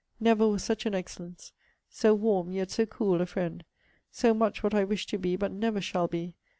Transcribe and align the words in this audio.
Never 0.19 0.47
was 0.47 0.63
such 0.63 0.87
an 0.87 0.95
excellence! 0.95 1.51
So 1.91 2.15
warm, 2.15 2.51
yet 2.51 2.71
so 2.71 2.87
cool 2.87 3.21
a 3.21 3.27
friend! 3.27 3.63
So 4.09 4.33
much 4.33 4.63
what 4.63 4.73
I 4.73 4.83
wish 4.83 5.05
to 5.05 5.19
be, 5.19 5.35
but 5.35 5.51
never 5.51 5.79
shall 5.79 6.07
be! 6.07 6.33